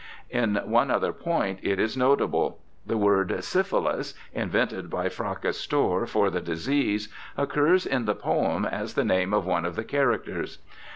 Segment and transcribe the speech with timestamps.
[0.31, 2.57] In one other point it is notable.
[2.87, 9.05] The word syphilis, invented by Fracastor for the disease, occurs in the poem as the
[9.05, 10.57] name of one of the characters.